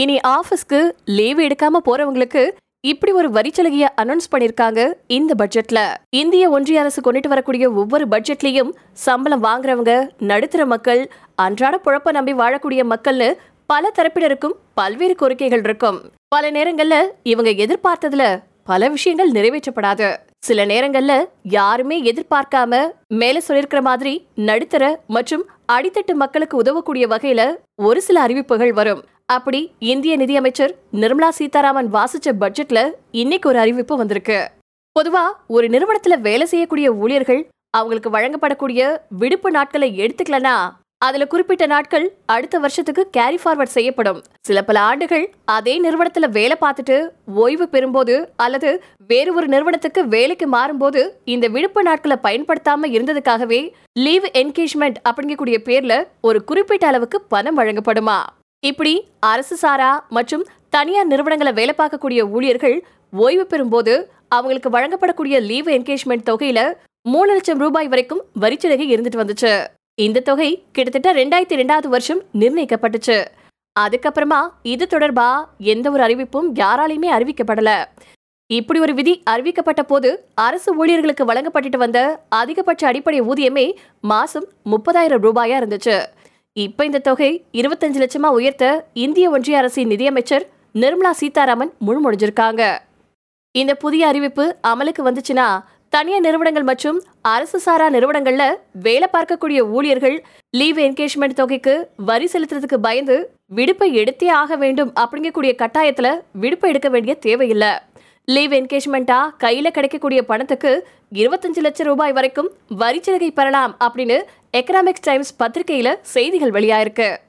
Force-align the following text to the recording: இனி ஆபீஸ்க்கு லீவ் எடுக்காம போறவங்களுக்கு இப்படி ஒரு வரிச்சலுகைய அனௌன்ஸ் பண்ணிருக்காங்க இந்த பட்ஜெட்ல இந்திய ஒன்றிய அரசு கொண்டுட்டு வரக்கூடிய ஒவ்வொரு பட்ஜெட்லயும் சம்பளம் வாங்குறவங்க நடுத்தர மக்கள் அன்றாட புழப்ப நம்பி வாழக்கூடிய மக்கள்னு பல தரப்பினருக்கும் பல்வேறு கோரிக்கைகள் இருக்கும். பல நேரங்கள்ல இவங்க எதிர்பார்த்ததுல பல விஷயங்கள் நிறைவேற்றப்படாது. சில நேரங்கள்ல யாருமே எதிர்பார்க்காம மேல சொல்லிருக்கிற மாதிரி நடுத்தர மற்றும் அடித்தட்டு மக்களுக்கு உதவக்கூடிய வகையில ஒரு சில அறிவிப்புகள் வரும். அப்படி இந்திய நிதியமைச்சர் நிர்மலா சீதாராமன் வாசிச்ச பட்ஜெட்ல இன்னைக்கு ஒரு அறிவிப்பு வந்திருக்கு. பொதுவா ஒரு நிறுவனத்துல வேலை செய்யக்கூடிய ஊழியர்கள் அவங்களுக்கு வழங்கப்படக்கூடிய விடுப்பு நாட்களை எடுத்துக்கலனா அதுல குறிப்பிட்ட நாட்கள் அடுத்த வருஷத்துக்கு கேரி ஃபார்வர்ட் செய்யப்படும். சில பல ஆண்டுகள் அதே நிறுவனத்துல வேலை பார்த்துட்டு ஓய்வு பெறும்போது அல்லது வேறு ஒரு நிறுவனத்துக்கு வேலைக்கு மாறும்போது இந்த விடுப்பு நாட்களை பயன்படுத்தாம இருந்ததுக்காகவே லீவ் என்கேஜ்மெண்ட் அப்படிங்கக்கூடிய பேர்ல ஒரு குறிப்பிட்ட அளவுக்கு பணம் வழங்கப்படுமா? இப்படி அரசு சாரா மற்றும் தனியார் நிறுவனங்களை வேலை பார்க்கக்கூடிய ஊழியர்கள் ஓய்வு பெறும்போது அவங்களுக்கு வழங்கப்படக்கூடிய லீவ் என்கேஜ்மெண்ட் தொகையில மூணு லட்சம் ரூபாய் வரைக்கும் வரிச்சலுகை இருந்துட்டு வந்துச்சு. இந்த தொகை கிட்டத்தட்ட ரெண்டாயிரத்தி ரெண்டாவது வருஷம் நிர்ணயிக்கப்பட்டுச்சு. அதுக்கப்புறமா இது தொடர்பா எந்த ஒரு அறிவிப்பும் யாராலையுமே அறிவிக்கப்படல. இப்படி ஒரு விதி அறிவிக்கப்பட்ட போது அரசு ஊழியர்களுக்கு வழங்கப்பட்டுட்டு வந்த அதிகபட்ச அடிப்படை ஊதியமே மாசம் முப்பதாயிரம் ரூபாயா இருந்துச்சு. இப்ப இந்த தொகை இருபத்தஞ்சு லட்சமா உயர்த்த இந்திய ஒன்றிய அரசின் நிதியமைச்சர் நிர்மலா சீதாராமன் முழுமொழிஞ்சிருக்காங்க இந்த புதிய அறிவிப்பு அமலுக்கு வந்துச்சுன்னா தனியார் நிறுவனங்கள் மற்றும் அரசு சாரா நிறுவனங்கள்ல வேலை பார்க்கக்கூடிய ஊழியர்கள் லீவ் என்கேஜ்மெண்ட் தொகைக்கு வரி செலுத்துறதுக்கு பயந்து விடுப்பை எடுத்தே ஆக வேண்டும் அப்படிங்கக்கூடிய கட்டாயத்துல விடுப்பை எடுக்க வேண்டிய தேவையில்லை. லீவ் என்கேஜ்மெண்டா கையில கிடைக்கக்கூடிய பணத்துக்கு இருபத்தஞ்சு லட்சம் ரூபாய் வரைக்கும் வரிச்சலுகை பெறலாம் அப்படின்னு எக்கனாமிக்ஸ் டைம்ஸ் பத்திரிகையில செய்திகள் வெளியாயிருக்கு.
இனி 0.00 0.16
ஆபீஸ்க்கு 0.28 0.78
லீவ் 1.04 1.40
எடுக்காம 1.40 1.78
போறவங்களுக்கு 1.86 2.42
இப்படி 2.80 3.12
ஒரு 3.12 3.28
வரிச்சலுகைய 3.30 3.86
அனௌன்ஸ் 4.02 4.28
பண்ணிருக்காங்க 4.32 4.80
இந்த 5.06 5.32
பட்ஜெட்ல 5.40 5.80
இந்திய 6.10 6.44
ஒன்றிய 6.50 6.80
அரசு 6.80 7.00
கொண்டுட்டு 7.00 7.28
வரக்கூடிய 7.28 7.66
ஒவ்வொரு 7.70 8.04
பட்ஜெட்லயும் 8.10 8.70
சம்பளம் 9.06 9.44
வாங்குறவங்க 9.44 9.94
நடுத்தர 10.30 10.64
மக்கள் 10.66 11.02
அன்றாட 11.34 11.78
புழப்ப 11.78 12.10
நம்பி 12.10 12.34
வாழக்கூடிய 12.34 12.84
மக்கள்னு 12.92 13.28
பல 13.66 13.92
தரப்பினருக்கும் 13.98 14.56
பல்வேறு 14.74 15.16
கோரிக்கைகள் 15.20 15.64
இருக்கும். 15.68 16.00
பல 16.28 16.50
நேரங்கள்ல 16.50 16.96
இவங்க 17.22 17.50
எதிர்பார்த்ததுல 17.64 18.24
பல 18.64 18.88
விஷயங்கள் 18.88 19.30
நிறைவேற்றப்படாது. 19.30 20.08
சில 20.46 20.60
நேரங்கள்ல 20.66 21.12
யாருமே 21.42 21.96
எதிர்பார்க்காம 22.12 22.82
மேல 23.20 23.38
சொல்லிருக்கிற 23.48 23.80
மாதிரி 23.80 24.14
நடுத்தர 24.48 24.84
மற்றும் 25.06 25.44
அடித்தட்டு 25.72 26.14
மக்களுக்கு 26.22 26.56
உதவக்கூடிய 26.62 27.06
வகையில 27.14 27.42
ஒரு 27.88 28.00
சில 28.02 28.20
அறிவிப்புகள் 28.20 28.72
வரும். 28.72 29.02
அப்படி 29.34 29.58
இந்திய 29.78 30.12
நிதியமைச்சர் 30.16 30.72
நிர்மலா 31.00 31.28
சீதாராமன் 31.28 31.88
வாசிச்ச 31.94 32.28
பட்ஜெட்ல 32.40 32.80
இன்னைக்கு 33.10 33.48
ஒரு 33.48 33.58
அறிவிப்பு 33.58 33.94
வந்திருக்கு. 33.96 34.38
பொதுவா 34.96 35.24
ஒரு 35.46 35.66
நிறுவனத்துல 35.68 36.14
வேலை 36.20 36.46
செய்யக்கூடிய 36.46 36.86
ஊழியர்கள் 37.02 37.42
அவங்களுக்கு 37.70 38.10
வழங்கப்படக்கூடிய 38.10 38.80
விடுப்பு 39.20 39.50
நாட்களை 39.50 39.88
எடுத்துக்கலனா 40.04 40.54
அதுல 40.98 41.26
குறிப்பிட்ட 41.26 41.66
நாட்கள் 41.66 42.06
அடுத்த 42.26 42.56
வருஷத்துக்கு 42.58 43.02
கேரி 43.10 43.38
ஃபார்வர்ட் 43.42 43.74
செய்யப்படும். 43.76 44.18
சில 44.48 44.64
பல 44.64 44.80
ஆண்டுகள் 44.80 45.24
அதே 45.56 45.74
நிறுவனத்துல 45.80 46.28
வேலை 46.30 46.56
பார்த்துட்டு 46.60 46.96
ஓய்வு 47.44 47.68
பெறும்போது 47.72 48.16
அல்லது 48.36 48.70
வேறு 49.06 49.34
ஒரு 49.34 49.46
நிறுவனத்துக்கு 49.46 50.02
வேலைக்கு 50.16 50.48
மாறும்போது 50.56 51.02
இந்த 51.34 51.48
விடுப்பு 51.48 51.82
நாட்களை 51.82 52.18
பயன்படுத்தாம 52.26 52.90
இருந்ததுக்காகவே 52.96 53.62
லீவ் 54.06 54.28
என்கேஜ்மெண்ட் 54.42 55.00
அப்படிங்கக்கூடிய 55.08 55.58
பேர்ல 55.70 55.94
ஒரு 56.20 56.40
குறிப்பிட்ட 56.44 56.86
அளவுக்கு 56.86 57.20
பணம் 57.34 57.58
வழங்கப்படுமா? 57.58 58.18
இப்படி 58.62 58.92
அரசு 59.20 59.56
சாரா 59.56 59.90
மற்றும் 60.08 60.42
தனியார் 60.74 61.06
நிறுவனங்களை 61.06 61.52
வேலை 61.52 61.74
பார்க்கக்கூடிய 61.78 62.20
ஊழியர்கள் 62.36 62.74
ஓய்வு 63.24 63.44
பெறும்போது 63.50 63.94
அவங்களுக்கு 64.28 64.70
வழங்கப்படக்கூடிய 64.70 65.36
லீவ் 65.46 65.68
என்கேஜ்மெண்ட் 65.76 66.26
தொகையில 66.30 66.60
மூணு 67.06 67.30
லட்சம் 67.34 67.58
ரூபாய் 67.58 67.88
வரைக்கும் 67.88 68.20
வரிச்சலுகை 68.42 68.86
இருந்துட்டு 68.94 69.20
வந்துச்சு. 69.22 69.52
இந்த 69.98 70.24
தொகை 70.28 70.50
கிட்டத்தட்ட 70.72 71.12
ரெண்டாயிரத்தி 71.20 71.60
ரெண்டாவது 71.62 71.88
வருஷம் 71.94 72.20
நிர்ணயிக்கப்பட்டுச்சு. 72.40 73.18
அதுக்கப்புறமா 73.76 74.42
இது 74.74 74.84
தொடர்பா 74.90 75.28
எந்த 75.72 75.86
ஒரு 75.90 76.02
அறிவிப்பும் 76.02 76.48
யாராலையுமே 76.54 77.10
அறிவிக்கப்படல. 77.16 77.72
இப்படி 78.50 78.78
ஒரு 78.80 78.94
விதி 78.94 79.22
அறிவிக்கப்பட்ட 79.32 79.82
போது 79.82 80.08
அரசு 80.46 80.70
ஊழியர்களுக்கு 80.76 81.24
வழங்கப்பட்டுட்டு 81.24 81.76
வந்த 81.76 81.98
அதிகபட்ச 82.40 82.82
அடிப்படை 82.86 83.20
ஊதியமே 83.22 83.66
மாசம் 84.12 84.48
முப்பதாயிரம் 84.72 85.24
ரூபாயா 85.26 85.58
இருந்துச்சு. 85.60 85.98
இப்ப 86.56 86.84
இந்த 86.84 86.98
தொகை 86.98 87.44
இருபத்தஞ்சு 87.52 87.98
லட்சமா 88.02 88.26
உயர்த்த 88.26 88.84
இந்திய 88.92 89.30
ஒன்றிய 89.30 89.58
அரசின் 89.58 89.86
நிதியமைச்சர் 89.86 90.44
நிர்மலா 90.74 91.10
சீதாராமன் 91.10 91.70
முழுமொழிஞ்சிருக்காங்க 91.86 92.62
இந்த 93.54 93.74
புதிய 93.74 94.06
அறிவிப்பு 94.06 94.56
அமலுக்கு 94.68 95.02
வந்துச்சுன்னா 95.04 95.46
தனியார் 95.88 96.20
நிறுவனங்கள் 96.20 96.62
மற்றும் 96.62 96.98
அரசு 97.22 97.58
சாரா 97.58 97.90
நிறுவனங்கள்ல 97.90 98.44
வேலை 98.72 99.08
பார்க்கக்கூடிய 99.12 99.60
ஊழியர்கள் 99.70 100.22
லீவ் 100.50 100.78
என்கேஜ்மெண்ட் 100.78 101.32
தொகைக்கு 101.32 101.88
வரி 101.96 102.28
செலுத்துறதுக்கு 102.32 102.78
பயந்து 102.82 103.16
விடுப்பை 103.46 103.88
எடுத்தே 103.98 104.28
ஆக 104.30 104.56
வேண்டும் 104.56 104.92
அப்படிங்கக்கூடிய 105.00 105.54
கட்டாயத்துல 105.62 106.20
விடுப்பை 106.32 106.70
எடுக்க 106.70 106.88
வேண்டிய 106.88 107.14
தேவையில்லை. 107.14 107.72
லீவ் 108.24 108.52
என்கேஜ்மெண்டா 108.52 109.20
கையில 109.44 109.68
கிடைக்கக்கூடிய 109.70 110.24
பணத்துக்கு 110.24 110.86
இருபத்தஞ்சு 111.14 111.60
லட்சம் 111.60 111.86
ரூபாய் 111.86 112.12
வரைக்கும் 112.12 112.50
வரிச்சலுகை 112.78 113.30
பெறலாம் 113.30 113.76
அப்படின்னு 113.80 114.18
எக்கனாமிக்ஸ் 114.52 115.04
டைம்ஸ் 115.08 115.32
பத்திரிகையில 115.38 115.88
செய்திகள் 116.02 116.50
வெளியாயிருக்கு. 116.50 117.20